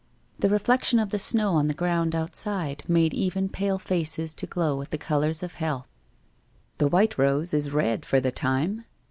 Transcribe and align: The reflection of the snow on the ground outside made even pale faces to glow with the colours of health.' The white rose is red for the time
The 0.39 0.49
reflection 0.49 0.97
of 0.97 1.11
the 1.11 1.19
snow 1.19 1.53
on 1.53 1.67
the 1.67 1.75
ground 1.75 2.15
outside 2.15 2.83
made 2.89 3.13
even 3.13 3.49
pale 3.49 3.77
faces 3.77 4.33
to 4.33 4.47
glow 4.47 4.75
with 4.75 4.89
the 4.89 4.97
colours 4.97 5.43
of 5.43 5.53
health.' 5.53 5.85
The 6.79 6.87
white 6.87 7.19
rose 7.19 7.53
is 7.53 7.69
red 7.69 8.03
for 8.03 8.19
the 8.19 8.31
time 8.31 8.85